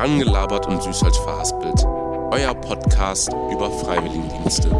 [0.00, 1.84] Rangelabert und Süßholz verhaspelt.
[2.32, 4.70] Euer Podcast über Freiwilligendienste.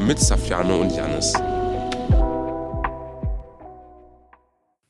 [0.00, 1.34] Mit Safiano und Janis.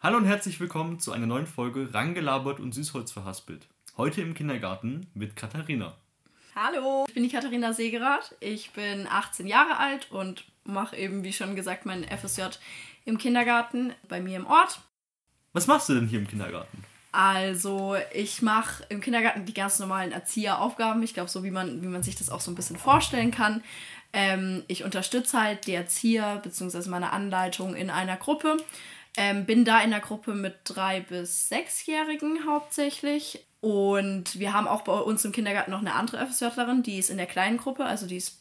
[0.00, 3.68] Hallo und herzlich willkommen zu einer neuen Folge Rangelabert und Süßholz verhaspelt.
[3.98, 5.94] Heute im Kindergarten mit Katharina.
[6.56, 8.34] Hallo, ich bin die Katharina Segerath.
[8.40, 12.44] Ich bin 18 Jahre alt und mache eben, wie schon gesagt, meinen FSJ
[13.04, 14.80] im Kindergarten bei mir im Ort.
[15.52, 16.93] Was machst du denn hier im Kindergarten?
[17.16, 21.00] Also, ich mache im Kindergarten die ganz normalen Erzieheraufgaben.
[21.04, 23.62] Ich glaube, so wie man, wie man sich das auch so ein bisschen vorstellen kann.
[24.12, 26.88] Ähm, ich unterstütze halt die Erzieher bzw.
[26.88, 28.56] meine Anleitung in einer Gruppe.
[29.16, 33.46] Ähm, bin da in der Gruppe mit drei bis sechsjährigen hauptsächlich.
[33.60, 37.16] Und wir haben auch bei uns im Kindergarten noch eine andere FSJlerin, die ist in
[37.16, 38.40] der kleinen Gruppe, also die ist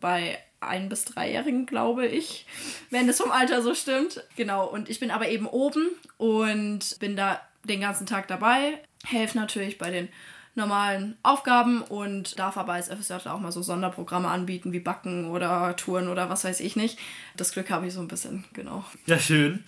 [0.00, 2.46] bei ein- bis dreijährigen, glaube ich,
[2.90, 4.22] wenn das vom Alter so stimmt.
[4.36, 9.38] Genau, und ich bin aber eben oben und bin da den ganzen Tag dabei, helfe
[9.38, 10.08] natürlich bei den
[10.54, 15.74] normalen Aufgaben und darf aber als FSJ auch mal so Sonderprogramme anbieten, wie Backen oder
[15.76, 16.98] Touren oder was weiß ich nicht.
[17.36, 18.84] Das Glück habe ich so ein bisschen, genau.
[19.06, 19.64] Ja, schön.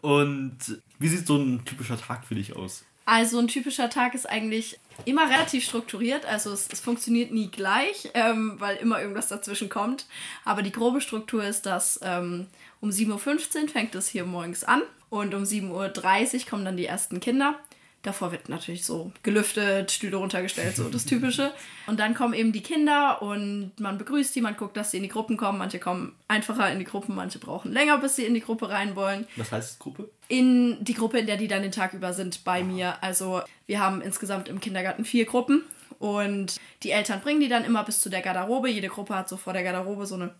[0.00, 0.58] Und
[0.98, 2.84] wie sieht so ein typischer Tag für dich aus?
[3.06, 6.24] Also ein typischer Tag ist eigentlich immer relativ strukturiert.
[6.24, 10.06] Also es, es funktioniert nie gleich, ähm, weil immer irgendwas dazwischen kommt.
[10.44, 12.46] Aber die grobe Struktur ist, dass ähm,
[12.80, 14.82] um 7.15 Uhr fängt es hier morgens an
[15.14, 17.58] und um 7.30 Uhr kommen dann die ersten Kinder.
[18.02, 21.52] Davor wird natürlich so gelüftet, Stühle runtergestellt, so das Typische.
[21.86, 25.04] Und dann kommen eben die Kinder und man begrüßt die, man guckt, dass sie in
[25.04, 25.58] die Gruppen kommen.
[25.58, 28.94] Manche kommen einfacher in die Gruppen, manche brauchen länger, bis sie in die Gruppe rein
[28.94, 29.26] wollen.
[29.36, 30.10] Was heißt Gruppe?
[30.28, 33.02] In die Gruppe, in der die dann den Tag über sind, bei mir.
[33.02, 35.62] Also wir haben insgesamt im Kindergarten vier Gruppen
[35.98, 38.68] und die Eltern bringen die dann immer bis zu der Garderobe.
[38.68, 40.34] Jede Gruppe hat so vor der Garderobe so eine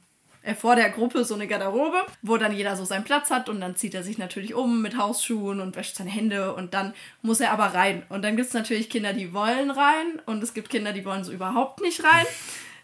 [0.55, 3.77] vor der Gruppe so eine Garderobe, wo dann jeder so seinen Platz hat und dann
[3.77, 6.93] zieht er sich natürlich um mit Hausschuhen und wäscht seine Hände und dann
[7.23, 8.03] muss er aber rein.
[8.11, 11.25] Und dann gibt es natürlich Kinder, die wollen rein und es gibt Kinder, die wollen
[11.25, 12.27] so überhaupt nicht rein.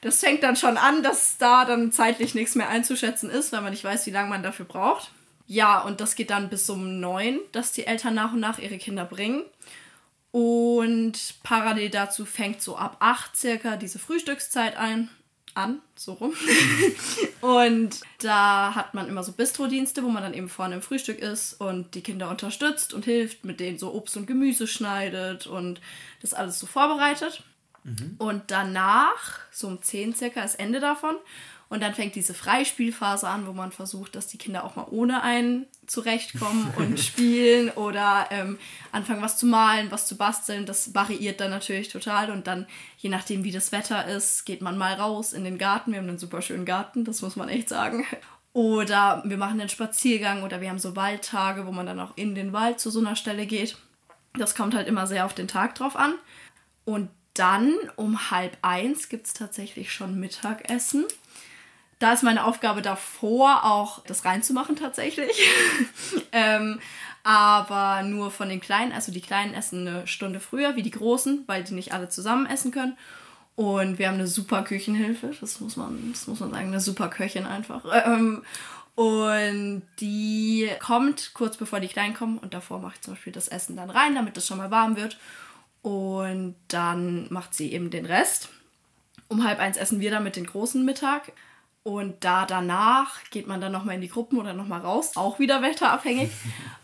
[0.01, 3.73] Das fängt dann schon an, dass da dann zeitlich nichts mehr einzuschätzen ist, weil man
[3.73, 5.11] nicht weiß, wie lange man dafür braucht.
[5.47, 8.79] Ja, und das geht dann bis um neun, dass die Eltern nach und nach ihre
[8.79, 9.43] Kinder bringen.
[10.33, 15.11] Und parallel dazu fängt so ab acht circa diese Frühstückszeit ein
[15.55, 16.33] an, so rum.
[17.41, 21.55] und da hat man immer so Bistrodienste, wo man dann eben vorne im Frühstück ist
[21.55, 25.81] und die Kinder unterstützt und hilft, mit denen so Obst und Gemüse schneidet und
[26.23, 27.43] das alles so vorbereitet.
[27.85, 28.15] Mhm.
[28.19, 31.17] Und danach, so um 10 circa, ist Ende davon.
[31.71, 35.23] Und dann fängt diese Freispielphase an, wo man versucht, dass die Kinder auch mal ohne
[35.23, 38.59] einen zurechtkommen und spielen oder ähm,
[38.91, 40.67] anfangen, was zu malen, was zu basteln.
[40.67, 42.33] Das variiert dann natürlich total.
[42.33, 42.67] Und dann,
[42.99, 45.93] je nachdem, wie das Wetter ist, geht man mal raus in den Garten.
[45.93, 48.05] Wir haben einen super schönen Garten, das muss man echt sagen.
[48.53, 52.35] Oder wir machen einen Spaziergang oder wir haben so Waldtage, wo man dann auch in
[52.35, 53.77] den Wald zu so einer Stelle geht.
[54.35, 56.15] Das kommt halt immer sehr auf den Tag drauf an.
[56.85, 61.07] Und dann um halb eins gibt es tatsächlich schon Mittagessen.
[62.01, 65.31] Da ist meine Aufgabe davor auch das reinzumachen tatsächlich.
[66.33, 66.81] ähm,
[67.23, 68.93] aber nur von den Kleinen.
[68.93, 72.47] Also die Kleinen essen eine Stunde früher wie die Großen, weil die nicht alle zusammen
[72.47, 72.97] essen können.
[73.55, 77.09] Und wir haben eine super Küchenhilfe, das muss man, das muss man sagen, eine super
[77.09, 77.85] Köchin einfach.
[78.07, 78.43] Ähm,
[78.95, 83.49] und die kommt kurz bevor die Kleinen kommen und davor mache ich zum Beispiel das
[83.49, 85.19] Essen dann rein, damit es schon mal warm wird.
[85.81, 88.51] Und dann macht sie eben den Rest.
[89.29, 91.33] Um halb eins essen wir dann mit den Großen Mittag.
[91.83, 95.63] Und da danach geht man dann nochmal in die Gruppen oder nochmal raus, auch wieder
[95.63, 96.31] wetterabhängig.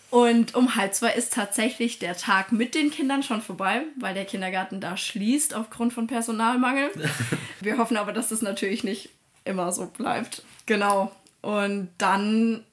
[0.08, 4.24] Und um halb zwei ist tatsächlich der Tag mit den Kindern schon vorbei, weil der
[4.24, 6.90] Kindergarten da schließt aufgrund von Personalmangel.
[7.60, 9.10] Wir hoffen aber, dass das natürlich nicht
[9.44, 10.44] immer so bleibt.
[10.64, 11.10] Genau.
[11.42, 12.64] Und dann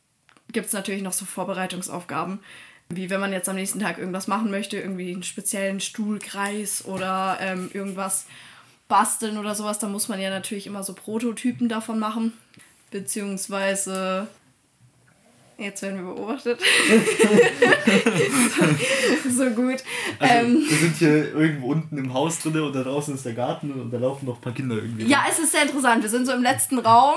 [0.51, 2.39] gibt es natürlich noch so Vorbereitungsaufgaben,
[2.89, 7.39] wie wenn man jetzt am nächsten Tag irgendwas machen möchte, irgendwie einen speziellen Stuhlkreis oder
[7.41, 8.28] ähm, irgendwas
[8.88, 12.33] basteln oder sowas, da muss man ja natürlich immer so Prototypen davon machen.
[12.91, 14.27] Beziehungsweise.
[15.57, 16.59] Jetzt werden wir beobachtet.
[19.23, 19.83] so, so, gut.
[20.19, 23.33] Also, ähm, wir sind hier irgendwo unten im Haus drin und da draußen ist der
[23.33, 25.06] Garten und da laufen noch ein paar Kinder irgendwie.
[25.06, 26.01] Ja, es ist sehr interessant.
[26.01, 27.15] Wir sind so im letzten Raum.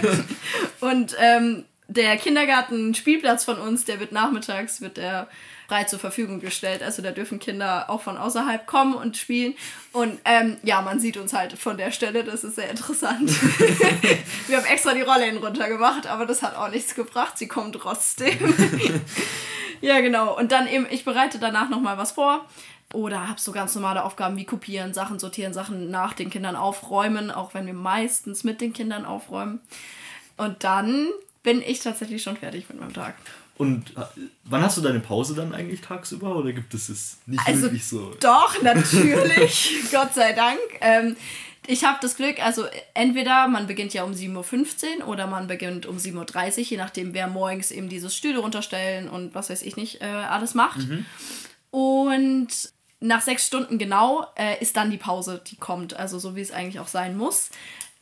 [0.80, 5.28] und ähm, der Kindergarten-Spielplatz von uns, der wird nachmittags, wird der
[5.68, 6.82] frei zur Verfügung gestellt.
[6.82, 9.54] Also da dürfen Kinder auch von außerhalb kommen und spielen.
[9.92, 13.30] Und ähm, ja, man sieht uns halt von der Stelle, das ist sehr interessant.
[14.46, 17.38] Wir haben extra die Rollläden runtergemacht, aber das hat auch nichts gebracht.
[17.38, 18.54] Sie kommen trotzdem.
[19.80, 20.36] ja, genau.
[20.36, 22.44] Und dann eben, ich bereite danach nochmal was vor.
[22.92, 27.32] Oder habe so ganz normale Aufgaben wie kopieren, Sachen sortieren, Sachen nach den Kindern aufräumen,
[27.32, 29.60] auch wenn wir meistens mit den Kindern aufräumen.
[30.36, 31.08] Und dann
[31.42, 33.16] bin ich tatsächlich schon fertig mit meinem Tag.
[33.56, 34.00] Und äh,
[34.44, 37.86] wann hast du deine Pause dann eigentlich tagsüber oder gibt es es nicht Also wirklich
[37.86, 38.14] so?
[38.20, 40.58] doch, natürlich, Gott sei Dank.
[40.80, 41.16] Ähm,
[41.66, 45.86] ich habe das Glück, also entweder man beginnt ja um 7.15 Uhr oder man beginnt
[45.86, 49.76] um 7.30 Uhr, je nachdem, wer morgens eben dieses Stühle runterstellen und was weiß ich
[49.76, 50.80] nicht äh, alles macht.
[51.70, 52.48] Und
[53.00, 56.50] nach sechs Stunden genau äh, ist dann die Pause, die kommt, also so wie es
[56.50, 57.50] eigentlich auch sein muss.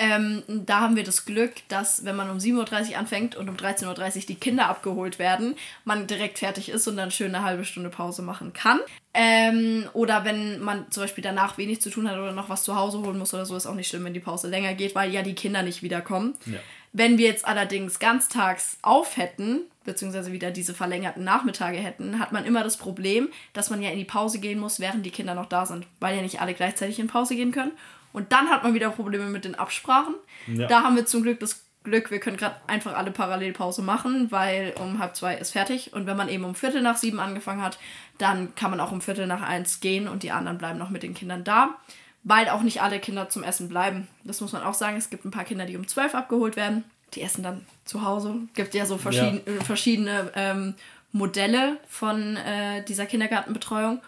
[0.03, 3.55] Ähm, da haben wir das Glück, dass wenn man um 7.30 Uhr anfängt und um
[3.55, 5.55] 13.30 Uhr die Kinder abgeholt werden,
[5.85, 8.81] man direkt fertig ist und dann schön eine halbe Stunde Pause machen kann.
[9.15, 12.75] Ähm, oder wenn man zum Beispiel danach wenig zu tun hat oder noch was zu
[12.75, 15.13] Hause holen muss oder so, ist auch nicht schlimm, wenn die Pause länger geht, weil
[15.13, 16.35] ja die Kinder nicht wiederkommen.
[16.47, 16.59] Ja.
[16.93, 22.45] Wenn wir jetzt allerdings ganztags auf hätten, beziehungsweise wieder diese verlängerten Nachmittage hätten, hat man
[22.45, 25.47] immer das Problem, dass man ja in die Pause gehen muss, während die Kinder noch
[25.47, 27.73] da sind, weil ja nicht alle gleichzeitig in Pause gehen können.
[28.12, 30.14] Und dann hat man wieder Probleme mit den Absprachen.
[30.47, 30.67] Ja.
[30.67, 34.31] Da haben wir zum Glück das Glück, wir können gerade einfach alle parallel Pause machen,
[34.31, 35.93] weil um halb zwei ist fertig.
[35.93, 37.79] Und wenn man eben um Viertel nach sieben angefangen hat,
[38.19, 41.03] dann kann man auch um Viertel nach eins gehen und die anderen bleiben noch mit
[41.03, 41.76] den Kindern da.
[42.25, 44.06] Weil auch nicht alle Kinder zum Essen bleiben.
[44.23, 44.97] Das muss man auch sagen.
[44.97, 46.85] Es gibt ein paar Kinder, die um zwölf abgeholt werden.
[47.15, 48.37] Die essen dann zu Hause.
[48.55, 50.75] Gibt ja so verschieden, äh, verschiedene ähm,
[51.11, 54.00] Modelle von äh, dieser Kindergartenbetreuung.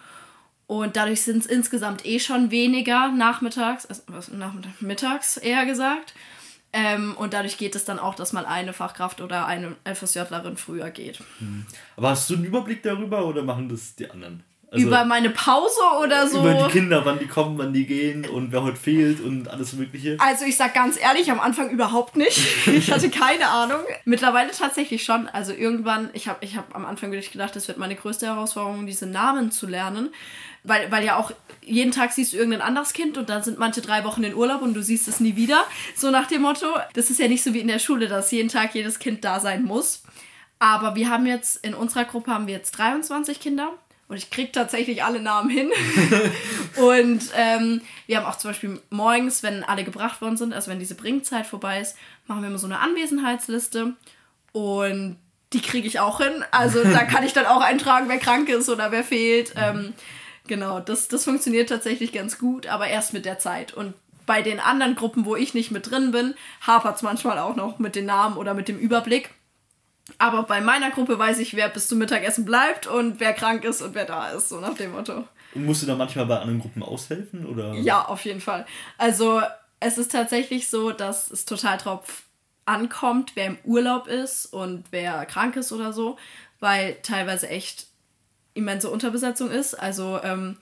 [0.75, 6.15] Und dadurch sind es insgesamt eh schon weniger nachmittags, also was, nachmittags, mittags eher gesagt.
[6.73, 10.91] Ähm, und dadurch geht es dann auch, dass mal eine Fachkraft oder eine FSJlerin früher
[10.91, 11.23] geht.
[11.97, 14.43] Aber hast du einen Überblick darüber oder machen das die anderen?
[14.75, 16.41] Also über meine Pause oder so?
[16.41, 19.73] über die Kinder, wann die kommen, wann die gehen und wer heute fehlt und alles
[19.75, 20.17] Mögliche.
[20.19, 22.41] Also ich sag ganz ehrlich, am Anfang überhaupt nicht.
[22.75, 23.81] Ich hatte keine Ahnung.
[24.05, 25.29] Mittlerweile tatsächlich schon.
[25.29, 28.87] Also irgendwann, ich habe ich hab am Anfang wirklich gedacht, das wird meine größte Herausforderung,
[28.87, 30.11] diese Namen zu lernen.
[30.65, 31.31] Weil, weil ja auch
[31.63, 34.63] jeden Tag siehst du irgendein anderes Kind und dann sind manche drei Wochen in Urlaub
[34.63, 35.63] und du siehst es nie wieder.
[35.95, 36.67] So nach dem Motto.
[36.95, 39.41] Das ist ja nicht so wie in der Schule, dass jeden Tag jedes Kind da
[39.41, 40.03] sein muss.
[40.59, 43.73] Aber wir haben jetzt, in unserer Gruppe haben wir jetzt 23 Kinder.
[44.09, 45.71] Und ich krieg tatsächlich alle Namen hin.
[46.77, 50.79] und ähm, wir haben auch zum Beispiel morgens, wenn alle gebracht worden sind, also wenn
[50.79, 51.97] diese Bringzeit vorbei ist,
[52.27, 53.95] machen wir immer so eine Anwesenheitsliste.
[54.53, 55.17] Und
[55.53, 56.45] die kriege ich auch hin.
[56.51, 59.55] Also da kann ich dann auch eintragen, wer krank ist oder wer fehlt.
[59.57, 59.95] Ähm,
[60.47, 63.73] genau, das, das funktioniert tatsächlich ganz gut, aber erst mit der Zeit.
[63.73, 63.95] Und
[64.27, 66.35] bei den anderen Gruppen, wo ich nicht mit drin bin,
[66.67, 69.31] hapert es manchmal auch noch mit den Namen oder mit dem Überblick.
[70.19, 73.81] Aber bei meiner Gruppe weiß ich, wer bis zum Mittagessen bleibt und wer krank ist
[73.81, 75.27] und wer da ist, so nach dem Motto.
[75.55, 77.47] Und musst du da manchmal bei anderen Gruppen aushelfen?
[77.47, 77.75] Oder?
[77.75, 78.67] Ja, auf jeden Fall.
[78.99, 79.41] Also
[79.81, 82.25] es ist tatsächlich so, dass es total drauf
[82.67, 86.17] ankommt, wer im Urlaub ist und wer krank ist oder so,
[86.61, 87.87] weil teilweise echt
[88.55, 89.75] immense Unterbesetzung ist.
[89.75, 90.57] Also ähm,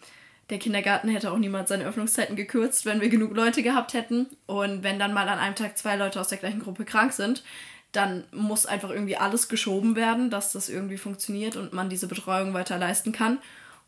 [0.51, 4.27] der Kindergarten hätte auch niemals seine Öffnungszeiten gekürzt, wenn wir genug Leute gehabt hätten.
[4.47, 7.43] Und wenn dann mal an einem Tag zwei Leute aus der gleichen Gruppe krank sind,
[7.93, 12.55] dann muss einfach irgendwie alles geschoben werden, dass das irgendwie funktioniert und man diese Betreuung
[12.55, 13.39] weiter leisten kann.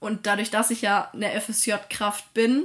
[0.00, 2.64] Und dadurch, dass ich ja eine FSJ-Kraft bin,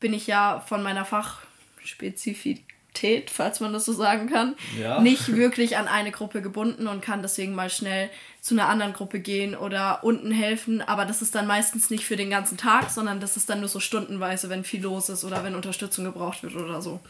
[0.00, 5.00] bin ich ja von meiner Fachspezifität, falls man das so sagen kann, Ja.
[5.00, 8.08] nicht wirklich an eine Gruppe gebunden und kann deswegen mal schnell
[8.40, 10.80] zu einer anderen Gruppe gehen oder unten helfen.
[10.80, 13.68] Aber das ist dann meistens nicht für den ganzen Tag, sondern das ist dann nur
[13.68, 17.00] so stundenweise, wenn viel los ist oder wenn Unterstützung gebraucht wird oder so.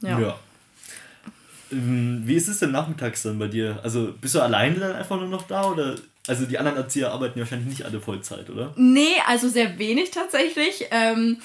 [0.00, 0.18] Ja.
[0.18, 0.38] Ja.
[1.74, 3.80] Ähm, Wie ist es denn nachmittags dann bei dir?
[3.82, 5.96] Also bist du alleine dann einfach nur noch da oder?
[6.26, 8.72] Also die anderen Erzieher arbeiten wahrscheinlich nicht alle Vollzeit, oder?
[8.76, 10.86] Nee, also sehr wenig tatsächlich.
[10.90, 11.38] Ähm,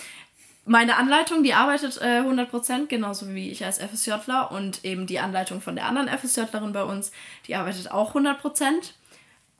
[0.65, 4.51] meine Anleitung, die arbeitet äh, 100%, genauso wie ich als FSJler.
[4.51, 7.12] Und eben die Anleitung von der anderen FSJlerin bei uns,
[7.48, 8.36] die arbeitet auch 100%.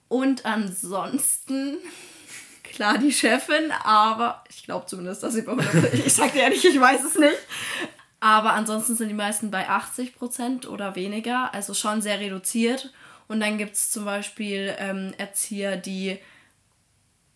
[0.08, 1.76] Und ansonsten,
[2.62, 6.64] klar, die Chefin, aber ich glaube zumindest, dass sie bei 100%, ich sag dir ehrlich,
[6.64, 7.38] ich weiß es nicht.
[8.20, 12.92] Aber ansonsten sind die meisten bei 80% oder weniger, also schon sehr reduziert.
[13.28, 16.18] Und dann gibt es zum Beispiel ähm, Erzieher, die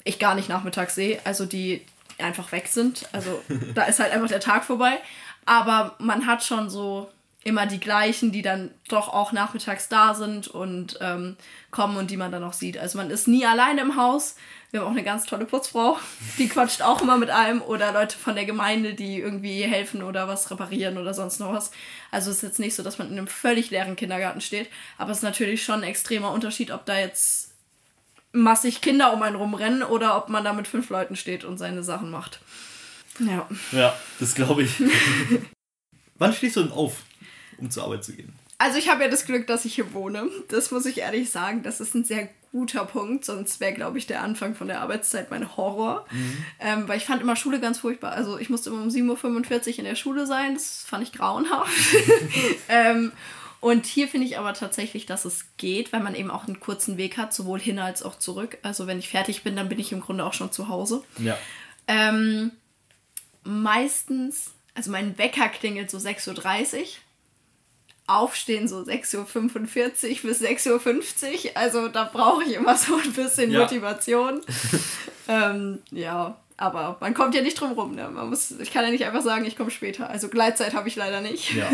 [0.04, 1.84] ich gar nicht nachmittags sehe, also die
[2.18, 3.08] einfach weg sind.
[3.12, 3.42] Also
[3.74, 4.98] da ist halt einfach der Tag vorbei.
[5.46, 7.10] Aber man hat schon so
[7.44, 11.36] immer die gleichen, die dann doch auch nachmittags da sind und ähm,
[11.70, 12.78] kommen und die man dann auch sieht.
[12.78, 14.34] Also man ist nie alleine im Haus.
[14.70, 15.98] Wir haben auch eine ganz tolle Putzfrau,
[16.38, 20.26] die quatscht auch immer mit einem oder Leute von der Gemeinde, die irgendwie helfen oder
[20.26, 21.70] was reparieren oder sonst noch was.
[22.10, 25.12] Also es ist jetzt nicht so, dass man in einem völlig leeren Kindergarten steht, aber
[25.12, 27.52] es ist natürlich schon ein extremer Unterschied, ob da jetzt
[28.32, 31.84] massig Kinder um einen rumrennen oder ob man da mit fünf Leuten steht und seine
[31.84, 32.40] Sachen macht.
[33.20, 33.48] Ja.
[33.70, 34.82] Ja, das glaube ich.
[36.18, 37.02] Wann stehst du denn auf,
[37.58, 38.32] um zur Arbeit zu gehen?
[38.58, 40.28] Also ich habe ja das Glück, dass ich hier wohne.
[40.48, 41.62] Das muss ich ehrlich sagen.
[41.62, 43.24] Das ist ein sehr guter Punkt.
[43.24, 46.06] Sonst wäre, glaube ich, der Anfang von der Arbeitszeit mein Horror.
[46.60, 48.12] Ähm, weil ich fand immer Schule ganz furchtbar.
[48.12, 50.54] Also ich musste immer um 7.45 Uhr in der Schule sein.
[50.54, 51.72] Das fand ich grauenhaft.
[52.68, 53.12] ähm,
[53.60, 56.98] Und hier finde ich aber tatsächlich, dass es geht, weil man eben auch einen kurzen
[56.98, 58.58] Weg hat, sowohl hin als auch zurück.
[58.60, 61.02] Also wenn ich fertig bin, dann bin ich im Grunde auch schon zu Hause.
[61.18, 61.38] Ja.
[61.88, 62.52] Ähm,
[63.42, 66.86] meistens, also mein Wecker klingelt so 6.30 Uhr.
[68.06, 71.50] Aufstehen so 6.45 Uhr bis 6.50 Uhr.
[71.54, 73.60] Also da brauche ich immer so ein bisschen Ja.
[73.60, 74.40] Motivation.
[75.28, 77.94] ähm, ja, aber man kommt ja nicht drum rum.
[77.94, 78.08] Ne?
[78.10, 80.08] Man muss, ich kann ja nicht einfach sagen, ich komme später.
[80.10, 81.54] Also Gleitzeit habe ich leider nicht.
[81.54, 81.68] Ja.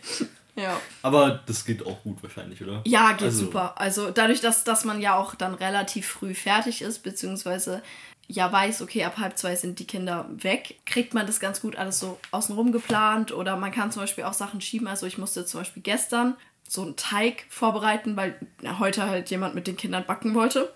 [0.62, 0.80] ja.
[1.02, 2.82] Aber das geht auch gut wahrscheinlich, oder?
[2.86, 3.74] Ja, geht Also- super.
[3.80, 7.82] Also dadurch, dass, dass man ja auch dann relativ früh fertig ist, beziehungsweise
[8.30, 11.74] ja weiß, okay, ab halb zwei sind die Kinder weg, kriegt man das ganz gut
[11.74, 14.86] alles so außenrum geplant oder man kann zum Beispiel auch Sachen schieben.
[14.86, 16.36] Also ich musste zum Beispiel gestern
[16.68, 18.38] so einen Teig vorbereiten, weil
[18.78, 20.72] heute halt jemand mit den Kindern backen wollte.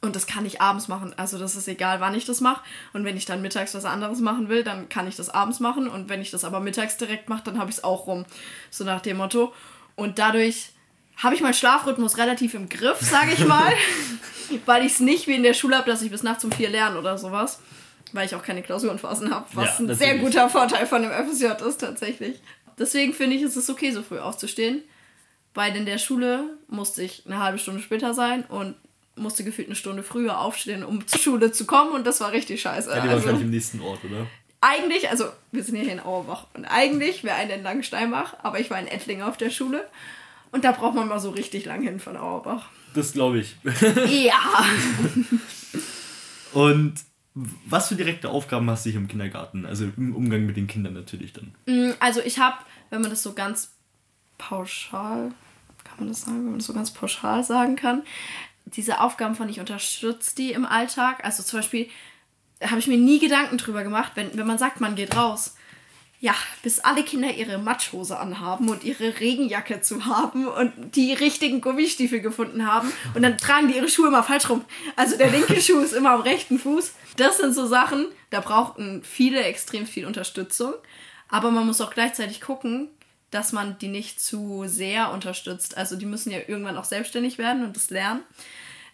[0.00, 1.14] Und das kann ich abends machen.
[1.16, 2.64] Also das ist egal, wann ich das mache.
[2.92, 5.86] Und wenn ich dann mittags was anderes machen will, dann kann ich das abends machen.
[5.86, 8.24] Und wenn ich das aber mittags direkt mache, dann habe ich es auch rum.
[8.70, 9.52] So nach dem Motto.
[9.94, 10.70] Und dadurch
[11.16, 13.72] habe ich meinen Schlafrhythmus relativ im Griff, sage ich mal.
[14.66, 16.68] weil ich es nicht wie in der Schule habe, dass ich bis nachts um vier
[16.68, 17.60] lerne oder sowas.
[18.12, 21.46] Weil ich auch keine Klausurenphasen habe, was Ja, ein sehr guter Vorteil von dem FSJ
[21.66, 22.40] ist tatsächlich.
[22.78, 24.82] Deswegen finde ich, ist es okay, so früh aufzustehen.
[25.54, 28.74] Weil in der Schule musste ich eine halbe Stunde später sein und
[29.16, 32.62] musste gefühlt eine Stunde früher aufstehen, um zur Schule zu kommen und das war richtig
[32.62, 32.88] scheiße.
[32.88, 34.26] Ja, die also, wahrscheinlich im nächsten Ort, oder?
[34.62, 38.60] eigentlich, also wir sind ja hier in Auerbach und eigentlich wäre eine in Langensteinbach, aber
[38.60, 39.86] ich war in Ettling auf der Schule
[40.52, 42.68] und da braucht man mal so richtig lang hin von Auerbach.
[42.94, 43.56] Das glaube ich.
[44.06, 44.64] Ja.
[46.52, 46.94] Und
[47.34, 49.64] was für direkte Aufgaben hast du hier im Kindergarten?
[49.64, 51.54] Also im Umgang mit den Kindern natürlich dann.
[51.66, 52.58] Mm, Also ich habe,
[52.90, 53.72] wenn man das so ganz
[54.38, 55.32] pauschal,
[55.84, 58.02] kann man das sagen, wenn man das so ganz pauschal sagen kann,
[58.66, 61.24] diese Aufgaben von ich unterstütze die im Alltag.
[61.24, 61.88] Also zum Beispiel
[62.62, 65.56] habe ich mir nie Gedanken drüber gemacht, wenn, wenn man sagt, man geht raus.
[66.22, 71.60] Ja, bis alle Kinder ihre Matschhose anhaben und ihre Regenjacke zu haben und die richtigen
[71.60, 72.92] Gummistiefel gefunden haben.
[73.14, 74.64] Und dann tragen die ihre Schuhe immer falsch rum.
[74.94, 76.94] Also der linke Schuh ist immer am rechten Fuß.
[77.16, 80.74] Das sind so Sachen, da brauchten viele extrem viel Unterstützung.
[81.28, 82.88] Aber man muss auch gleichzeitig gucken,
[83.32, 85.76] dass man die nicht zu sehr unterstützt.
[85.76, 88.20] Also die müssen ja irgendwann auch selbstständig werden und das lernen.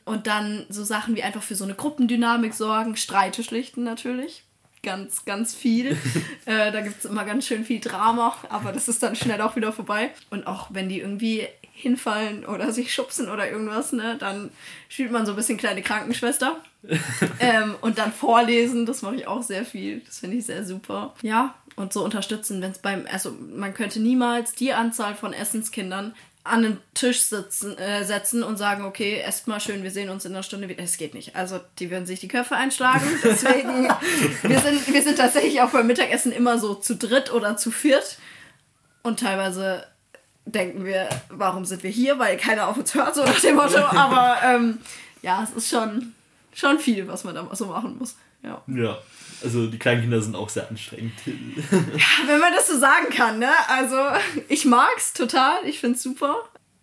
[0.06, 4.44] Und dann so Sachen wie einfach für so eine Gruppendynamik sorgen, Streite schlichten natürlich.
[4.82, 5.96] Ganz, ganz viel.
[6.44, 9.56] äh, da gibt es immer ganz schön viel Drama, aber das ist dann schnell auch
[9.56, 10.10] wieder vorbei.
[10.30, 14.50] Und auch wenn die irgendwie hinfallen oder sich schubsen oder irgendwas, ne, dann
[14.88, 16.56] spielt man so ein bisschen kleine Krankenschwester.
[17.40, 20.00] ähm, und dann vorlesen, das mache ich auch sehr viel.
[20.00, 21.14] Das finde ich sehr super.
[21.22, 26.14] Ja, und so unterstützen, wenn es beim, also man könnte niemals die Anzahl von Essenskindern
[26.48, 30.24] an den Tisch sitzen, äh, setzen und sagen, okay, esst mal schön, wir sehen uns
[30.24, 30.82] in einer Stunde wieder.
[30.82, 31.36] Es geht nicht.
[31.36, 33.06] Also die würden sich die Köpfe einschlagen.
[33.24, 33.88] Deswegen,
[34.42, 38.18] wir, sind, wir sind tatsächlich auch beim Mittagessen immer so zu dritt oder zu viert.
[39.02, 39.86] Und teilweise
[40.44, 43.78] denken wir, warum sind wir hier, weil keiner auf uns hört, so nach dem Motto.
[43.78, 44.78] Aber ähm,
[45.22, 46.14] ja, es ist schon,
[46.54, 48.16] schon viel, was man da so machen muss.
[48.42, 48.62] Ja.
[48.66, 48.98] Ja.
[49.42, 51.12] Also die kleinen Kinder sind auch sehr anstrengend.
[51.24, 53.50] Wenn man das so sagen kann, ne?
[53.68, 53.96] Also,
[54.48, 56.36] ich mag's total, ich find's super.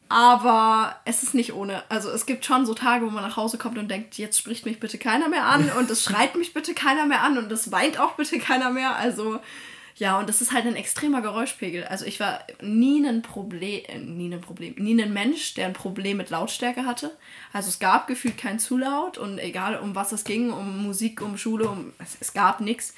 [0.07, 1.83] Aber es ist nicht ohne.
[1.89, 4.65] Also es gibt schon so Tage, wo man nach Hause kommt und denkt, jetzt spricht
[4.65, 7.71] mich bitte keiner mehr an und es schreit mich bitte keiner mehr an und es
[7.71, 8.95] weint auch bitte keiner mehr.
[8.95, 9.39] Also
[9.97, 11.85] ja, und das ist halt ein extremer Geräuschpegel.
[11.85, 15.73] Also ich war nie ein Problem, äh, nie ein Problem, nie ein Mensch, der ein
[15.73, 17.15] Problem mit Lautstärke hatte.
[17.53, 21.21] Also es gab gefühlt kein zu laut und egal um was es ging, um Musik,
[21.21, 22.93] um Schule, um es, es gab nichts.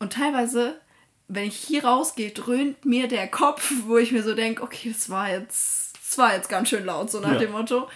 [0.00, 0.80] Und teilweise,
[1.28, 5.08] wenn ich hier rausgehe, dröhnt mir der Kopf, wo ich mir so denke, okay, das
[5.08, 7.38] war jetzt, das war jetzt ganz schön laut, so nach Ja.
[7.38, 7.88] dem Motto.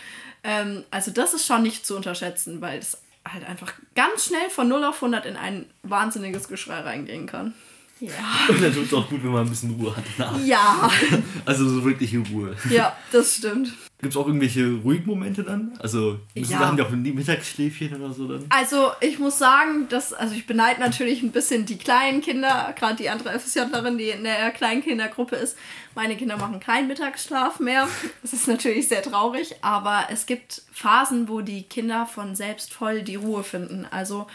[0.44, 4.68] Ähm, also das ist schon nicht zu unterschätzen, weil es halt einfach ganz schnell von
[4.68, 7.54] 0 auf 100 in ein wahnsinniges Geschrei reingehen kann.
[8.00, 8.46] Ja.
[8.48, 10.42] Und dann tut es auch gut, wenn man ein bisschen Ruhe hat danach.
[10.44, 10.90] Ja,
[11.44, 12.56] Also so wirkliche Ruhe.
[12.70, 13.72] ja, das stimmt.
[14.00, 15.72] Gibt es auch irgendwelche ruhigen Momente dann?
[15.78, 16.60] Also müssen ja.
[16.60, 18.46] haben die auch ein Mittagsschläfchen oder so dann?
[18.48, 22.96] Also ich muss sagen, dass, also ich beneide natürlich ein bisschen die kleinen Kinder, gerade
[22.96, 25.58] die andere FSJlerin, die in der Kleinkindergruppe ist.
[25.94, 27.88] Meine Kinder machen keinen Mittagsschlaf mehr.
[28.22, 33.02] Das ist natürlich sehr traurig, aber es gibt Phasen, wo die Kinder von selbst voll
[33.02, 33.86] die Ruhe finden.
[33.90, 34.26] Also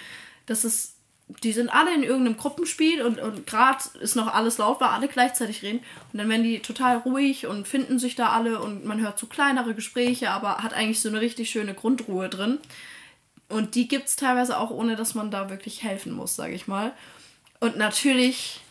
[0.45, 0.94] das ist,
[1.27, 5.07] die sind alle in irgendeinem Gruppenspiel und, und gerade ist noch alles laut, weil alle
[5.07, 5.79] gleichzeitig reden.
[6.13, 9.25] Und dann werden die total ruhig und finden sich da alle und man hört so
[9.25, 12.59] kleinere Gespräche, aber hat eigentlich so eine richtig schöne Grundruhe drin.
[13.49, 16.67] Und die gibt es teilweise auch, ohne dass man da wirklich helfen muss, sage ich
[16.67, 16.93] mal.
[17.59, 18.61] Und natürlich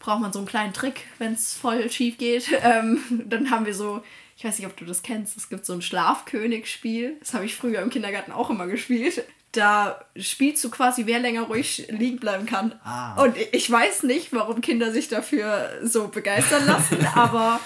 [0.00, 2.48] braucht man so einen kleinen Trick, wenn es voll schief geht.
[2.62, 4.02] Ähm, dann haben wir so,
[4.36, 7.16] ich weiß nicht, ob du das kennst, es gibt so ein Schlafkönig-Spiel.
[7.20, 9.24] Das habe ich früher im Kindergarten auch immer gespielt.
[9.52, 12.74] Da spielst du quasi, wer länger ruhig liegen bleiben kann.
[12.84, 13.20] Ah.
[13.22, 17.58] Und ich weiß nicht, warum Kinder sich dafür so begeistern lassen, aber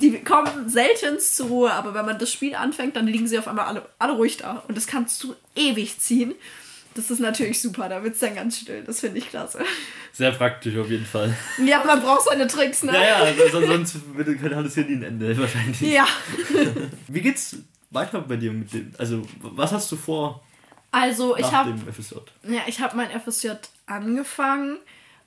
[0.00, 3.48] die kommen selten zur Ruhe, aber wenn man das Spiel anfängt, dann liegen sie auf
[3.48, 4.62] einmal alle, alle ruhig da.
[4.68, 6.34] Und das kannst du ewig ziehen.
[6.94, 8.82] Das ist natürlich super, da wird es dann ganz still.
[8.84, 9.60] Das finde ich klasse.
[10.12, 11.32] Sehr praktisch auf jeden Fall.
[11.64, 12.92] Ja, man braucht seine Tricks, ne?
[12.92, 15.80] Ja, ja, also sonst hat es hier nie ein Ende wahrscheinlich.
[15.80, 16.08] Ja.
[17.06, 17.56] Wie geht's
[17.90, 18.92] weiter bei dir mit dem?
[18.98, 20.44] Also, was hast du vor?
[20.90, 21.74] Also, ich habe?
[22.44, 23.50] Ja, ich habe mein FSJ
[23.86, 24.78] angefangen,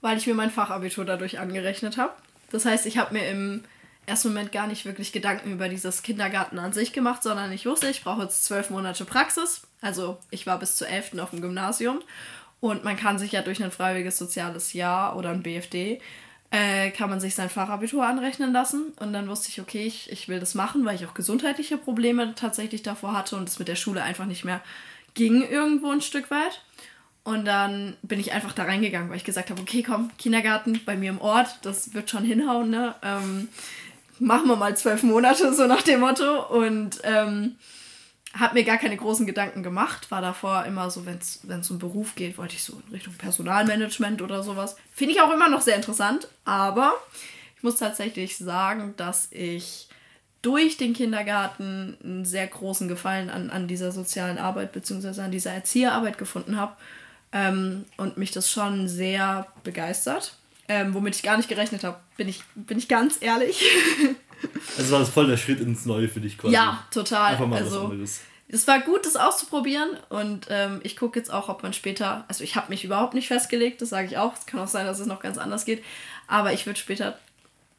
[0.02, 2.14] weil ich mir mein Fachabitur dadurch angerechnet habe.
[2.52, 3.64] Das heißt, ich habe mir im
[4.06, 7.88] ersten Moment gar nicht wirklich Gedanken über dieses Kindergarten an sich gemacht, sondern ich wusste,
[7.88, 9.62] ich brauche jetzt zwölf Monate Praxis.
[9.82, 11.20] Also ich war bis zur 11.
[11.20, 12.00] auf dem Gymnasium
[12.60, 16.02] und man kann sich ja durch ein freiwilliges soziales Jahr oder ein BFD
[16.52, 18.94] äh, kann man sich sein Fachabitur anrechnen lassen.
[19.00, 22.36] Und dann wusste ich, okay, ich, ich will das machen, weil ich auch gesundheitliche Probleme
[22.36, 24.62] tatsächlich davor hatte und es mit der Schule einfach nicht mehr
[25.14, 26.62] ging irgendwo ein Stück weit.
[27.24, 30.96] Und dann bin ich einfach da reingegangen, weil ich gesagt habe, okay, komm, Kindergarten bei
[30.98, 32.96] mir im Ort, das wird schon hinhauen, ne?
[33.04, 33.48] Ähm,
[34.18, 36.48] machen wir mal zwölf Monate, so nach dem Motto.
[36.48, 37.58] Und ähm,
[38.38, 40.10] habe mir gar keine großen Gedanken gemacht.
[40.10, 44.22] War davor immer so, wenn es um Beruf geht, wollte ich so in Richtung Personalmanagement
[44.22, 44.78] oder sowas.
[44.94, 46.28] Finde ich auch immer noch sehr interessant.
[46.44, 46.94] Aber
[47.58, 49.90] ich muss tatsächlich sagen, dass ich
[50.42, 55.22] durch den Kindergarten einen sehr großen Gefallen an, an dieser sozialen Arbeit bzw.
[55.22, 56.76] an dieser Erzieherarbeit gefunden habe
[57.32, 60.36] ähm, und mich das schon sehr begeistert.
[60.68, 63.64] Ähm, womit ich gar nicht gerechnet habe, bin ich, bin ich ganz ehrlich.
[64.76, 66.56] Also war das voll der Schritt ins Neue für dich quasi.
[66.56, 67.34] Ja, total.
[67.34, 68.22] Einfach mal also, was anderes.
[68.48, 72.44] Es war gut, das auszuprobieren und ähm, ich gucke jetzt auch, ob man später, also
[72.44, 74.34] ich habe mich überhaupt nicht festgelegt, das sage ich auch.
[74.34, 75.84] Es kann auch sein, dass es noch ganz anders geht,
[76.28, 77.18] aber ich würde später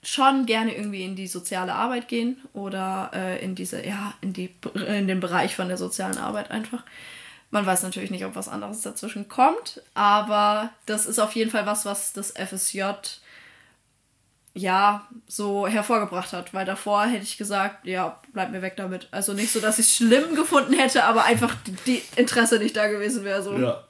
[0.03, 4.55] schon gerne irgendwie in die soziale Arbeit gehen oder äh, in diese, ja, in, die,
[4.75, 6.83] in den Bereich von der sozialen Arbeit einfach.
[7.51, 11.67] Man weiß natürlich nicht, ob was anderes dazwischen kommt, aber das ist auf jeden Fall
[11.67, 12.83] was, was das FSJ
[14.55, 19.09] ja so hervorgebracht hat, weil davor hätte ich gesagt, ja, bleib mir weg damit.
[19.11, 21.55] Also nicht so, dass ich es schlimm gefunden hätte, aber einfach
[21.87, 23.43] die, Interesse nicht da gewesen wäre.
[23.43, 23.57] So.
[23.57, 23.85] Ja.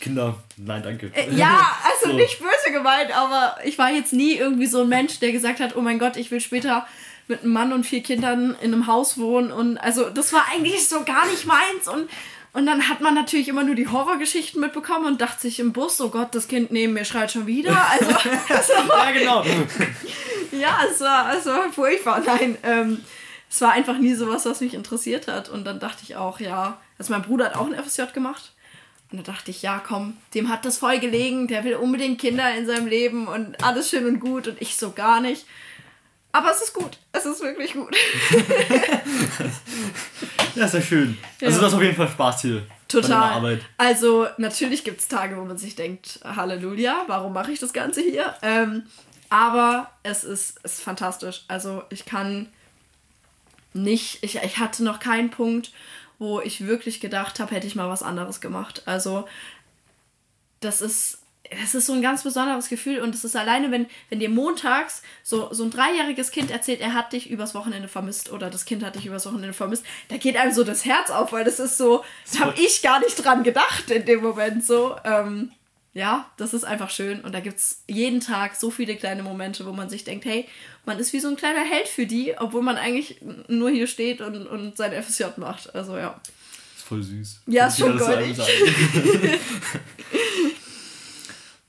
[0.00, 1.10] Kinder, nein, danke.
[1.14, 2.16] Äh, ja, also so.
[2.16, 5.76] nicht böse gemeint, aber ich war jetzt nie irgendwie so ein Mensch, der gesagt hat,
[5.76, 6.86] oh mein Gott, ich will später
[7.26, 10.88] mit einem Mann und vier Kindern in einem Haus wohnen und also das war eigentlich
[10.88, 12.08] so gar nicht meins und
[12.54, 16.00] und dann hat man natürlich immer nur die Horrorgeschichten mitbekommen und dachte sich im Bus,
[16.00, 17.76] oh Gott, das Kind neben mir schreit schon wieder.
[17.90, 18.10] Also,
[18.88, 19.44] ja, genau.
[20.52, 22.20] ja, es war, es war furchtbar.
[22.24, 23.04] Nein, ähm,
[23.50, 25.50] es war einfach nie sowas, was mich interessiert hat.
[25.50, 28.52] Und dann dachte ich auch, ja, also mein Bruder hat auch ein FSJ gemacht.
[29.10, 32.54] Und da dachte ich, ja, komm, dem hat das voll gelegen, der will unbedingt Kinder
[32.54, 35.46] in seinem Leben und alles schön und gut und ich so gar nicht.
[36.30, 36.98] Aber es ist gut.
[37.12, 37.96] Es ist wirklich gut.
[40.54, 41.16] ja, ist ja schön.
[41.40, 42.66] Also du hast auf jeden Fall Spaß hier.
[42.86, 43.32] Total.
[43.34, 43.62] Arbeit.
[43.76, 48.02] Also, natürlich gibt es Tage, wo man sich denkt: Halleluja, warum mache ich das Ganze
[48.02, 48.34] hier?
[48.42, 48.84] Ähm,
[49.30, 51.44] aber es ist, ist fantastisch.
[51.48, 52.48] Also, ich kann
[53.74, 55.72] nicht, ich, ich hatte noch keinen Punkt,
[56.18, 58.82] wo ich wirklich gedacht habe, hätte ich mal was anderes gemacht.
[58.86, 59.26] Also,
[60.60, 61.18] das ist
[61.50, 65.02] das ist so ein ganz besonderes Gefühl und es ist alleine, wenn, wenn dir montags
[65.22, 68.84] so, so ein dreijähriges Kind erzählt, er hat dich übers Wochenende vermisst oder das Kind
[68.84, 71.78] hat dich übers Wochenende vermisst, da geht einem so das Herz auf, weil das ist
[71.78, 72.04] so,
[72.34, 74.96] da habe ich gar nicht dran gedacht in dem Moment so.
[75.04, 75.52] Ähm,
[75.98, 79.66] ja, das ist einfach schön und da gibt es jeden Tag so viele kleine Momente,
[79.66, 80.46] wo man sich denkt, hey,
[80.86, 84.20] man ist wie so ein kleiner Held für die, obwohl man eigentlich nur hier steht
[84.20, 85.74] und, und sein FSJ macht.
[85.74, 86.20] Also ja.
[86.76, 87.42] Ist voll süß.
[87.46, 88.38] Ja, ist schon goldig.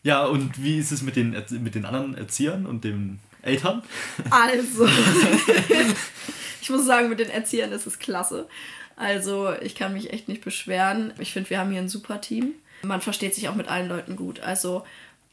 [0.03, 3.83] Ja, und wie ist es mit den, mit den anderen Erziehern und den Eltern?
[4.29, 4.87] Also,
[6.61, 8.47] ich muss sagen, mit den Erziehern ist es klasse.
[8.95, 11.13] Also, ich kann mich echt nicht beschweren.
[11.19, 12.53] Ich finde, wir haben hier ein super Team.
[12.81, 14.39] Man versteht sich auch mit allen Leuten gut.
[14.39, 14.83] Also,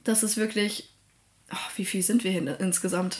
[0.05, 0.91] das ist wirklich.
[1.53, 3.19] Oh, wie viel sind wir hier insgesamt?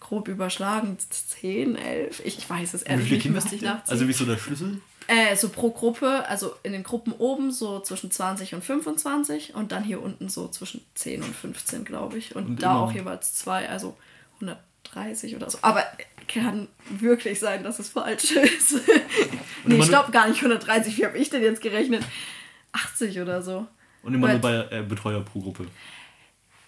[0.00, 0.96] Grob überschlagen.
[0.98, 2.22] 10, 11?
[2.24, 3.92] Ich, ich weiß es ehrlich nicht, müsste ich nachziehen.
[3.92, 4.80] Also, wie ist so der Schlüssel?
[5.08, 9.72] Äh, so pro Gruppe, also in den Gruppen oben so zwischen 20 und 25 und
[9.72, 12.36] dann hier unten so zwischen 10 und 15, glaube ich.
[12.36, 13.96] Und, und da auch jeweils zwei, also
[14.40, 15.58] 130 oder so.
[15.62, 15.82] Aber
[16.28, 18.80] kann wirklich sein, dass es falsch ist.
[19.64, 20.98] nee, stopp, gar nicht 130.
[20.98, 22.04] Wie habe ich denn jetzt gerechnet?
[22.72, 23.66] 80 oder so.
[24.02, 25.66] Und immer nur bei äh, Betreuer pro Gruppe.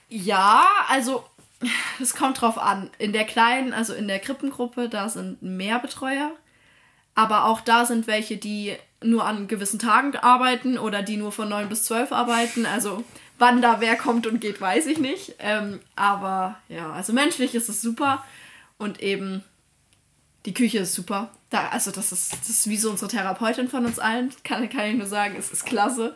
[0.08, 1.24] Ja, also
[2.00, 2.90] es kommt drauf an.
[2.98, 6.32] In der kleinen, also in der Krippengruppe, da sind mehr Betreuer.
[7.14, 11.48] Aber auch da sind welche, die nur an gewissen Tagen arbeiten oder die nur von
[11.48, 12.66] 9 bis 12 arbeiten.
[12.66, 13.04] Also
[13.38, 15.34] wann da wer kommt und geht, weiß ich nicht.
[15.38, 18.24] Ähm, aber ja, also menschlich ist es super.
[18.78, 19.42] Und eben
[20.46, 21.30] die Küche ist super.
[21.50, 24.32] Da, also das ist, das ist wie so unsere Therapeutin von uns allen.
[24.44, 26.14] Kann, kann ich nur sagen, es ist klasse.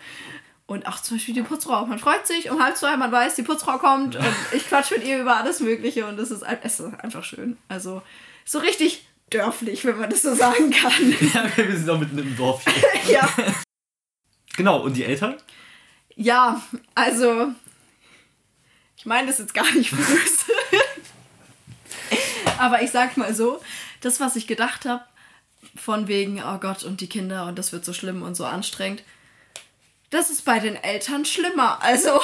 [0.67, 1.85] Und auch zum Beispiel die Putzfrau.
[1.87, 4.17] Man freut sich um halb zwei, man weiß, die Putzfrau kommt.
[4.17, 7.59] Und ich quatsche mit ihr über alles Mögliche und es ist, es ist einfach schön.
[7.69, 8.01] Also
[8.45, 10.93] so richtig dörflich, wenn man das so sagen kann.
[11.35, 12.63] Ja, wir sind auch mitten im Dorf
[13.05, 13.15] hier.
[13.15, 13.29] ja.
[14.57, 15.37] Genau, und die Eltern?
[16.15, 16.63] Ja,
[16.95, 17.53] also
[18.97, 20.53] ich meine das jetzt gar nicht böse.
[22.59, 23.61] Aber ich sag mal so,
[24.01, 25.05] das, was ich gedacht habe,
[25.77, 29.03] von wegen, oh Gott, und die Kinder und das wird so schlimm und so anstrengend,
[30.15, 31.83] das ist bei den Eltern schlimmer.
[31.83, 32.21] Also,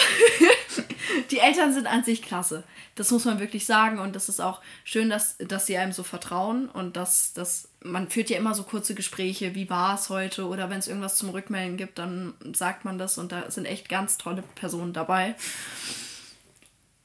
[1.31, 2.63] die Eltern sind an sich klasse.
[2.95, 3.99] Das muss man wirklich sagen.
[3.99, 8.09] Und das ist auch schön, dass, dass sie einem so vertrauen und dass, dass man
[8.09, 11.31] führt ja immer so kurze Gespräche, wie war es heute oder wenn es irgendwas zum
[11.31, 15.35] Rückmelden gibt, dann sagt man das und da sind echt ganz tolle Personen dabei.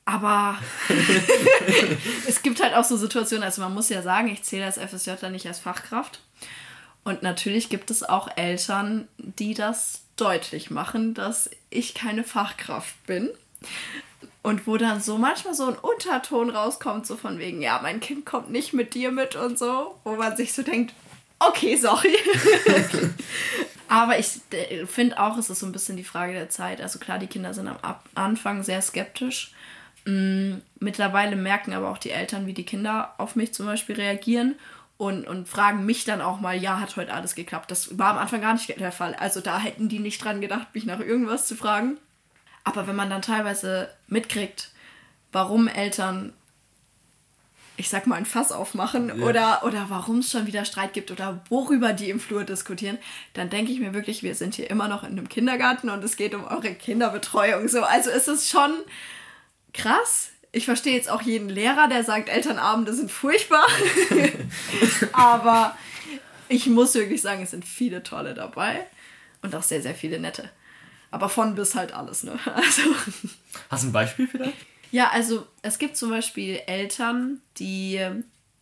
[0.06, 0.58] Aber
[2.28, 5.30] es gibt halt auch so Situationen, also man muss ja sagen, ich zähle als FSJ
[5.32, 6.22] nicht als Fachkraft.
[7.04, 13.30] Und natürlich gibt es auch Eltern, die das deutlich machen, dass ich keine Fachkraft bin.
[14.42, 18.28] Und wo dann so manchmal so ein Unterton rauskommt, so von wegen, ja, mein Kind
[18.28, 20.94] kommt nicht mit dir mit und so, wo man sich so denkt,
[21.40, 22.16] okay, sorry.
[23.88, 26.80] Aber ich äh, finde auch, es ist so ein bisschen die Frage der Zeit.
[26.80, 29.52] Also klar, die Kinder sind am Anfang sehr skeptisch.
[30.06, 34.56] Mm, mittlerweile merken aber auch die Eltern, wie die Kinder auf mich zum Beispiel reagieren
[34.98, 37.72] und, und fragen mich dann auch mal, ja, hat heute alles geklappt.
[37.72, 39.16] Das war am Anfang gar nicht der Fall.
[39.16, 41.98] Also da hätten die nicht dran gedacht, mich nach irgendwas zu fragen.
[42.64, 44.72] Aber wenn man dann teilweise mitkriegt,
[45.32, 46.34] warum Eltern,
[47.76, 49.26] ich sag mal, ein Fass aufmachen ja.
[49.26, 52.98] oder, oder warum es schon wieder Streit gibt oder worüber die im Flur diskutieren,
[53.34, 56.16] dann denke ich mir wirklich, wir sind hier immer noch in einem Kindergarten und es
[56.16, 57.68] geht um eure Kinderbetreuung.
[57.68, 58.72] So, also ist es schon
[59.76, 63.68] krass, ich verstehe jetzt auch jeden Lehrer, der sagt, Elternabende sind furchtbar.
[65.12, 65.78] Aber
[66.48, 68.88] ich muss wirklich sagen, es sind viele tolle dabei
[69.42, 70.50] und auch sehr, sehr viele nette.
[71.12, 72.40] Aber von bis halt alles, ne?
[72.46, 72.82] Also.
[73.70, 74.58] Hast du ein Beispiel vielleicht?
[74.92, 78.00] Ja, also es gibt zum Beispiel Eltern, die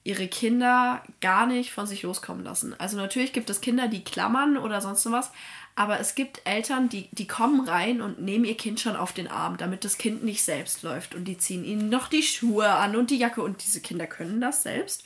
[0.04, 2.73] ihre Kinder gar nicht von sich loskommen lassen.
[2.80, 5.32] Also natürlich gibt es Kinder, die klammern oder sonst was,
[5.76, 9.28] aber es gibt Eltern, die, die kommen rein und nehmen ihr Kind schon auf den
[9.28, 11.16] Arm, damit das Kind nicht selbst läuft.
[11.16, 13.42] Und die ziehen ihnen noch die Schuhe an und die Jacke.
[13.42, 15.04] Und diese Kinder können das selbst.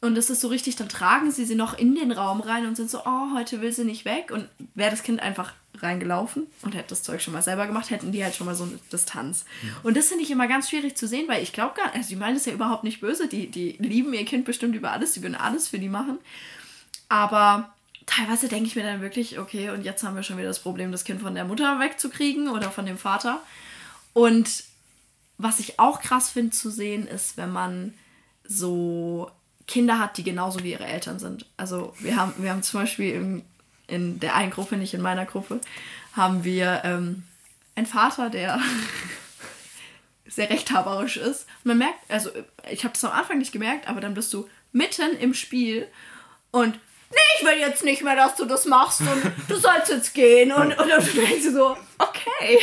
[0.00, 2.76] Und das ist so richtig, dann tragen sie sie noch in den Raum rein und
[2.76, 4.30] sind so, oh, heute will sie nicht weg.
[4.32, 8.12] Und wäre das Kind einfach reingelaufen und hätte das Zeug schon mal selber gemacht, hätten
[8.12, 9.44] die halt schon mal so eine Distanz.
[9.62, 9.70] Ja.
[9.82, 12.08] Und das finde ich immer ganz schwierig zu sehen, weil ich glaube gar nicht, also
[12.08, 15.12] die meinen das ja überhaupt nicht böse, die, die lieben ihr Kind bestimmt über alles,
[15.12, 16.18] die würden alles für die machen.
[17.08, 17.72] Aber
[18.06, 20.92] teilweise denke ich mir dann wirklich, okay, und jetzt haben wir schon wieder das Problem,
[20.92, 23.42] das Kind von der Mutter wegzukriegen oder von dem Vater.
[24.12, 24.64] Und
[25.38, 27.94] was ich auch krass finde zu sehen, ist, wenn man
[28.44, 29.30] so
[29.66, 31.46] Kinder hat, die genauso wie ihre Eltern sind.
[31.56, 33.44] Also wir haben, wir haben zum Beispiel in,
[33.86, 35.60] in der einen Gruppe, nicht in meiner Gruppe,
[36.14, 37.22] haben wir ähm,
[37.76, 38.60] einen Vater, der
[40.26, 41.46] sehr rechthaberisch ist.
[41.64, 42.30] Man merkt, also
[42.70, 45.86] ich habe das am Anfang nicht gemerkt, aber dann bist du mitten im Spiel
[46.50, 46.78] und
[47.10, 50.52] nee, ich will jetzt nicht mehr, dass du das machst und du sollst jetzt gehen.
[50.52, 52.58] Und, und, und du denkst so, okay.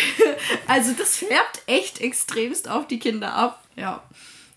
[0.68, 3.64] Also das färbt echt extremst auf die Kinder ab.
[3.76, 4.04] Ja,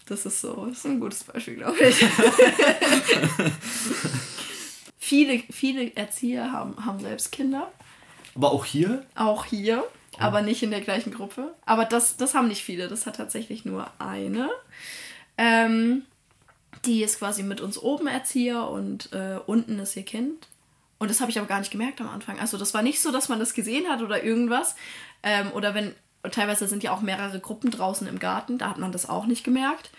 [0.07, 1.97] das ist so, das ist ein gutes Beispiel, glaube ich.
[4.99, 7.71] viele, viele Erzieher haben, haben selbst Kinder.
[8.35, 9.05] Aber auch hier?
[9.17, 9.85] Auch hier,
[10.19, 11.55] aber nicht in der gleichen Gruppe.
[11.67, 14.51] Aber das, das haben nicht viele, das hat tatsächlich nur eine.
[15.37, 16.07] Ähm,
[16.85, 20.49] die ist quasi mit uns oben Erzieher und äh, unten ist ihr Kind.
[20.99, 22.39] Und das habe ich aber gar nicht gemerkt am Anfang.
[22.39, 24.77] Also das war nicht so, dass man das gesehen hat oder irgendwas.
[25.23, 25.95] Ähm, oder wenn,
[26.31, 29.45] teilweise sind ja auch mehrere Gruppen draußen im Garten, da hat man das auch nicht
[29.45, 29.91] gemerkt.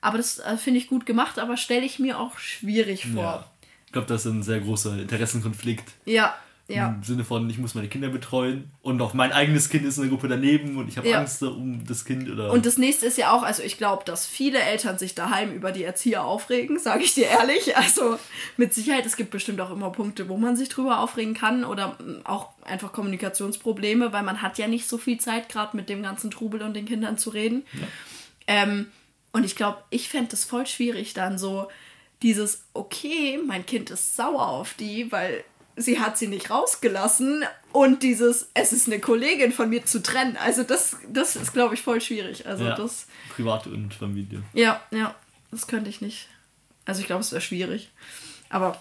[0.00, 3.22] Aber das äh, finde ich gut gemacht, aber stelle ich mir auch schwierig vor.
[3.22, 3.50] Ja.
[3.86, 5.92] Ich glaube, das ist ein sehr großer Interessenkonflikt.
[6.04, 6.34] Ja,
[6.74, 6.88] ja.
[6.88, 10.04] Im Sinne von, ich muss meine Kinder betreuen und auch mein eigenes Kind ist in
[10.04, 11.18] der Gruppe daneben und ich habe ja.
[11.18, 12.30] Angst um das Kind.
[12.30, 15.52] Oder und das nächste ist ja auch, also ich glaube, dass viele Eltern sich daheim
[15.52, 17.72] über die Erzieher aufregen, sage ich dir ehrlich.
[17.82, 18.16] Also
[18.56, 21.96] mit Sicherheit, es gibt bestimmt auch immer Punkte, wo man sich drüber aufregen kann oder
[21.98, 26.02] mm, auch einfach Kommunikationsprobleme, weil man hat ja nicht so viel Zeit, gerade mit dem
[26.02, 27.64] ganzen Trubel und den Kindern zu reden.
[27.72, 27.86] Ja.
[28.46, 28.86] Ähm,
[29.32, 31.68] und ich glaube, ich fände das voll schwierig dann so
[32.22, 35.44] dieses, okay, mein Kind ist sauer auf die, weil
[35.76, 40.36] sie hat sie nicht rausgelassen und dieses, es ist eine Kollegin von mir zu trennen.
[40.36, 42.46] Also das, das ist, glaube ich, voll schwierig.
[42.46, 43.06] Also ja, das.
[43.34, 44.42] Privat und Familie.
[44.52, 45.14] Ja, ja.
[45.50, 46.28] Das könnte ich nicht.
[46.84, 47.90] Also ich glaube, es wäre schwierig.
[48.48, 48.78] Aber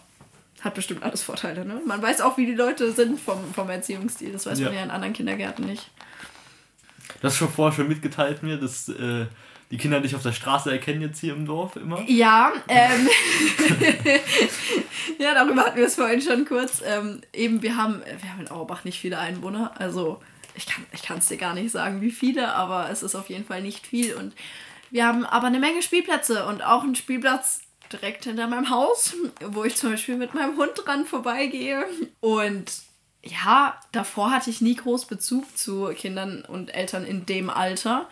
[0.61, 1.81] hat bestimmt alles Vorteile, ne?
[1.85, 4.31] Man weiß auch, wie die Leute sind vom, vom Erziehungsstil.
[4.31, 4.67] Das weiß ja.
[4.67, 5.89] man ja in anderen Kindergärten nicht.
[7.21, 9.25] Das schon vorher schon mitgeteilt mir, dass äh,
[9.71, 12.01] die Kinder dich auf der Straße erkennen jetzt hier im Dorf immer?
[12.07, 13.07] Ja, ähm,
[15.17, 16.81] ja, darüber hatten wir es vorhin schon kurz.
[16.85, 20.21] Ähm, eben, wir haben, wir haben in Auerbach nicht viele Einwohner, also
[20.53, 20.65] ich
[21.01, 23.87] kann es dir gar nicht sagen, wie viele, aber es ist auf jeden Fall nicht
[23.87, 24.33] viel und
[24.91, 29.63] wir haben aber eine Menge Spielplätze und auch einen Spielplatz direkt hinter meinem Haus, wo
[29.63, 31.85] ich zum Beispiel mit meinem Hund dran vorbeigehe.
[32.19, 32.71] Und
[33.23, 38.09] ja, davor hatte ich nie groß Bezug zu Kindern und Eltern in dem Alter.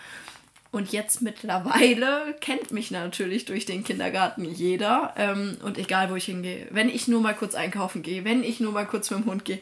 [0.71, 5.13] Und jetzt mittlerweile kennt mich natürlich durch den Kindergarten jeder.
[5.17, 8.59] Ähm, und egal, wo ich hingehe, wenn ich nur mal kurz einkaufen gehe, wenn ich
[8.59, 9.61] nur mal kurz mit dem Hund gehe,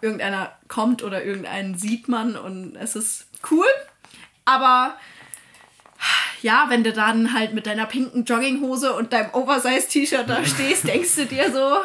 [0.00, 3.66] irgendeiner kommt oder irgendeinen sieht man und es ist cool.
[4.46, 4.96] Aber
[6.40, 11.16] ja, wenn du dann halt mit deiner pinken Jogginghose und deinem Oversize-T-Shirt da stehst, denkst
[11.16, 11.76] du dir so,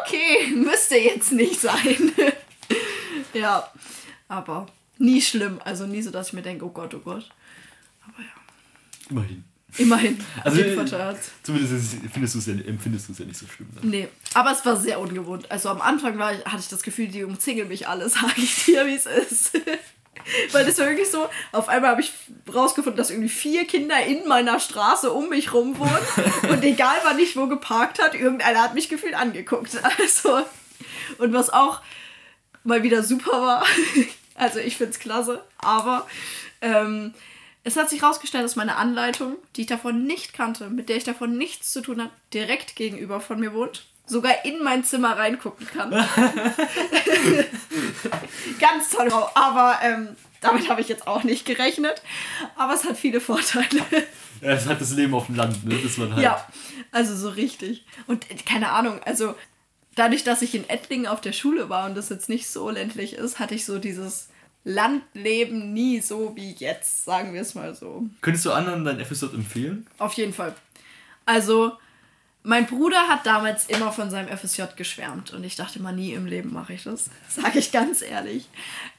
[0.00, 2.12] okay, müsste jetzt nicht sein.
[3.32, 3.70] ja,
[4.28, 4.66] aber
[4.98, 5.60] nie schlimm.
[5.64, 7.30] Also nie so, dass ich mir denke, oh Gott, oh Gott.
[8.08, 9.10] Aber ja.
[9.10, 9.44] Immerhin.
[9.76, 10.24] Immerhin.
[10.44, 10.62] Also,
[11.42, 13.68] zumindest findest du's ja, empfindest du es ja nicht so schlimm.
[13.74, 13.80] Ne?
[13.82, 15.50] Nee, aber es war sehr ungewohnt.
[15.50, 18.64] Also am Anfang war ich, hatte ich das Gefühl, die umzingeln mich alle, sage ich
[18.64, 19.52] dir, wie es ist.
[20.52, 22.12] Weil das war wirklich so, auf einmal habe ich
[22.52, 26.50] rausgefunden, dass irgendwie vier Kinder in meiner Straße um mich rum wohnen.
[26.50, 29.76] Und egal, wann ich wo geparkt hat, irgendeiner hat mich gefühlt angeguckt.
[29.98, 30.44] Also,
[31.18, 31.82] und was auch
[32.62, 33.66] mal wieder super war,
[34.34, 36.06] also ich finde es klasse, aber
[36.60, 37.12] ähm,
[37.64, 41.04] es hat sich herausgestellt, dass meine Anleitung, die ich davon nicht kannte, mit der ich
[41.04, 43.86] davon nichts zu tun habe, direkt gegenüber von mir wohnt.
[44.06, 45.90] Sogar in mein Zimmer reingucken kann.
[48.60, 49.10] Ganz toll.
[49.34, 50.08] Aber ähm,
[50.42, 52.02] damit habe ich jetzt auch nicht gerechnet.
[52.54, 53.80] Aber es hat viele Vorteile.
[54.42, 55.78] Ja, es hat das Leben auf dem Land, ne?
[55.82, 56.22] Das man halt.
[56.22, 56.46] Ja,
[56.92, 57.86] also so richtig.
[58.06, 59.34] Und äh, keine Ahnung, also
[59.94, 63.14] dadurch, dass ich in Ettlingen auf der Schule war und das jetzt nicht so ländlich
[63.14, 64.28] ist, hatte ich so dieses
[64.64, 68.06] Landleben nie so wie jetzt, sagen wir es mal so.
[68.22, 69.86] Könntest du anderen dein Episode empfehlen?
[69.98, 70.54] Auf jeden Fall.
[71.26, 71.72] Also,
[72.46, 76.26] mein Bruder hat damals immer von seinem FSJ geschwärmt und ich dachte immer, nie im
[76.26, 77.08] Leben mache ich das.
[77.28, 78.48] Sage ich ganz ehrlich.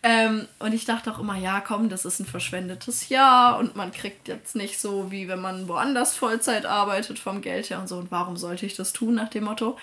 [0.02, 3.92] Ähm, und ich dachte auch immer, ja, komm, das ist ein verschwendetes Jahr und man
[3.92, 7.98] kriegt jetzt nicht so, wie wenn man woanders Vollzeit arbeitet vom Geld her und so.
[7.98, 9.78] Und warum sollte ich das tun, nach dem Motto?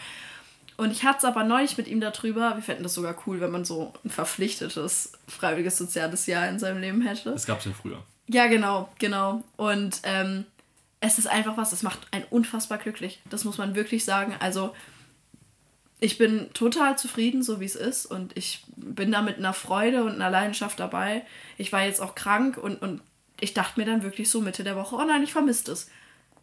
[0.82, 3.52] Und ich hatte es aber neulich mit ihm darüber, wir fänden das sogar cool, wenn
[3.52, 7.30] man so ein verpflichtetes, freiwilliges soziales Jahr in seinem Leben hätte.
[7.30, 8.02] Das gab es ja früher.
[8.26, 9.44] Ja, genau, genau.
[9.56, 10.44] Und ähm,
[10.98, 13.20] es ist einfach was, das macht einen unfassbar glücklich.
[13.30, 14.34] Das muss man wirklich sagen.
[14.40, 14.74] Also,
[16.00, 18.06] ich bin total zufrieden, so wie es ist.
[18.06, 21.24] Und ich bin da mit einer Freude und einer Leidenschaft dabei.
[21.58, 23.02] Ich war jetzt auch krank und, und
[23.38, 25.88] ich dachte mir dann wirklich so Mitte der Woche, oh nein, ich vermisse es.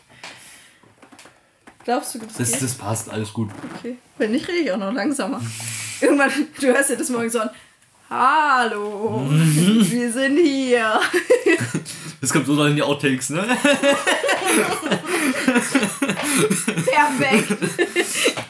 [1.85, 3.51] Glaubst du, das, Das, das passt, alles gut.
[3.77, 3.97] Okay.
[4.17, 5.39] Wenn nicht, rede ich auch noch langsamer.
[6.01, 7.49] Irgendwann, du hörst dir das morgen so an.
[8.09, 10.99] Hallo, wir sind hier.
[12.19, 13.45] Das kommt so dann in die Outtakes, ne?
[16.37, 17.57] Perfekt.